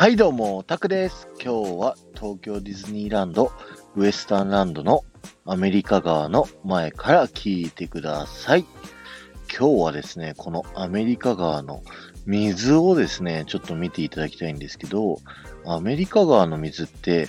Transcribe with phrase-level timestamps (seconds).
[0.00, 1.28] はいどうも、タクです。
[1.44, 3.52] 今日は東京ディズニーランド、
[3.96, 5.04] ウエスタンランドの
[5.44, 8.64] アメリカ側の前から聞いてください。
[9.54, 11.82] 今日はですね、このアメリカ側の
[12.24, 15.18] 水をですね、ちょっと見ていただきたいんですけど、
[15.66, 17.28] アメリカ川の水って、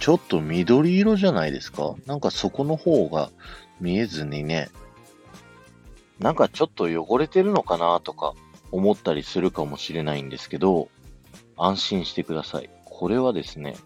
[0.00, 1.94] ちょっと緑色じゃないですか？
[2.06, 3.30] なんかそこの方が
[3.80, 4.68] 見えずにね、
[6.18, 8.34] なんかちょっと汚れてるのかなとか
[8.72, 10.88] 思ったりするかもしれないんですけど、
[11.64, 12.70] 安心してください。
[12.84, 13.76] これはですね、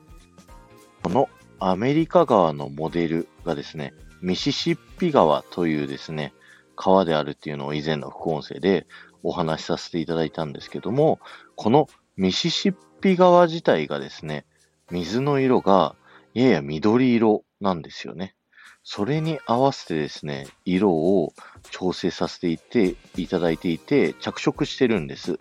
[1.03, 1.29] この
[1.59, 3.93] アメリカ川のモデルがですね、
[4.23, 6.33] ミシシッピ川というですね、
[6.77, 8.87] 川であるっていうのを以前の副音声で
[9.23, 11.21] お話しさせていただいたんですけども、
[11.57, 14.45] このミシシッピ川自体がですね、
[14.91, 15.95] 水の色が
[16.33, 18.35] やや緑色なんですよね。
[18.83, 21.33] それに合わせてですね、色を
[21.71, 25.39] 調整させていていただいていて、着色してるんです。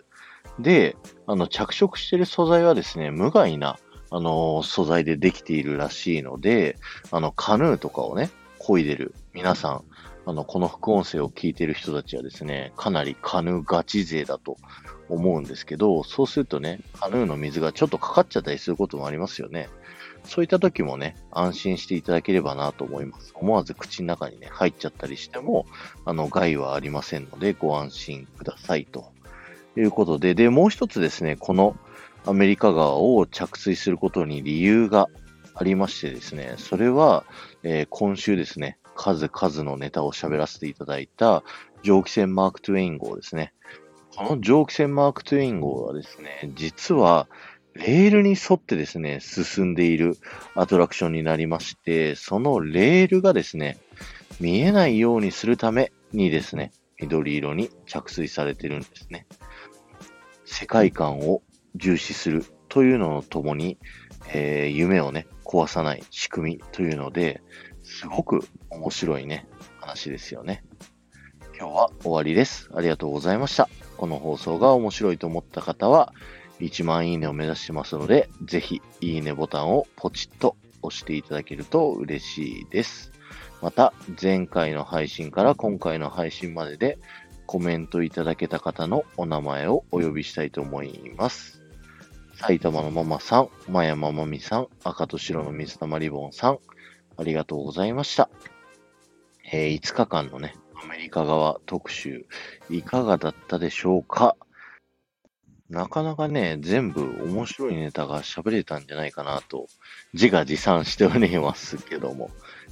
[0.58, 3.78] で、あの、着色してる素材はですね、無害な、
[4.10, 6.76] あの素材でできているらしいので、
[7.10, 9.84] あの、カヌーとかをね、漕いでる皆さん、
[10.26, 14.56] あの、この副音声を聞いてる人たちはですね、かなりカヌーガチ勢だと
[15.08, 19.68] 思うんですけど、そうするとね、カヌーの水がちょっとかかっちゃったりすることもありますよね。
[20.24, 23.32] そういった時もね、安心していただければなと思います。
[23.34, 25.66] 思わず口の中にね、入っちゃったりしても、
[26.06, 29.12] あの、害はありませんので、ご安心くださいと
[29.76, 31.76] いうことで、で、もう一つですね、この
[32.26, 35.08] アメリカ川を着水することに理由が
[35.54, 37.24] ありましてですね、それは、
[37.62, 41.42] えー今週ですね、数々のネタを喋らせていただいた
[41.82, 43.52] 蒸気船マーク・トゥエイン号ですね。
[44.16, 47.28] この蒸気船マーク・トゥエイン号はですね、実は、
[47.74, 50.16] レールに沿ってですね、進んでいる
[50.54, 53.78] アトラクションになりまして、そのレールがですね、
[54.40, 59.26] 見えないようにするためにですね、緑色に着水されてるんですね。
[60.44, 61.42] 世界観を
[61.74, 63.78] 重視するというのともに、
[64.32, 67.42] えー夢をね、壊さない仕組みというので、
[67.82, 69.46] すごく面白いね、
[69.80, 70.64] 話ですよね。
[71.56, 72.70] 今日は終わりです。
[72.74, 73.68] ありがとうございました。
[73.96, 76.12] この放送が面白いと思った方は、
[76.60, 83.12] 1万いいねを目指してますので、ぜひ、いいねボタンをポチッと押していただけると嬉しいです。
[83.62, 86.98] また、前回の配信から今回の配信までで、
[87.46, 91.62] コメントいただけた方のお名前をお呼びしたいと思います。
[92.36, 96.58] 埼玉のママさん、まやまみさん、赤と白の水玉リボンさん、
[97.16, 98.28] ありがとうございました。
[99.52, 102.26] えー5日間のね、アメリカ側特集、
[102.70, 104.36] いかがだったでしょうか？
[105.70, 109.66] なかなかね、全部面白いネタが喋れたんじゃないかなと、
[110.12, 112.30] 自画自賛しておりますけども。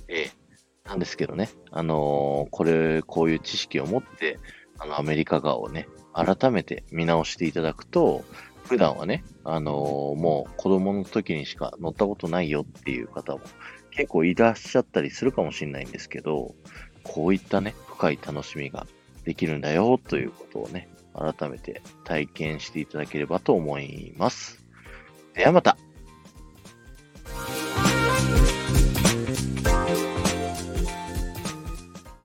[0.08, 0.30] ええ
[0.84, 4.38] なんですけどね、あのーこれ、こういう知識を持って、
[4.82, 8.24] あの、アメリカ側をね、改めて見直していただくと、
[8.64, 13.40] 普段はね、あのーもう子供の時にしか乗ったことないよっていう方も
[13.90, 16.54] 結構いらっしゃったりするかもしれないんですけど、
[17.04, 18.86] こういったね、深い楽しみが
[19.24, 24.64] できるんだよということをね、改めて体験していただければと思います。
[25.34, 25.76] ではまた